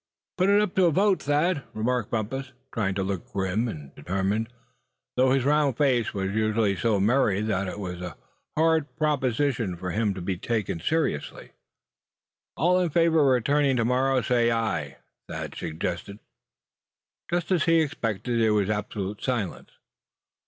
[0.39, 4.51] "Put it up to a vote, Thad!" remarked Bumpus, trying to look grim and determined,
[5.15, 8.17] though his round face was usually so merry that it was a
[8.57, 11.31] hard proposition for him to seem serious.
[12.57, 14.97] "All in favor of returning to morrow say aye,"
[15.29, 16.17] Thad suggested.
[17.29, 19.69] Just as he expected, there was absolute silence.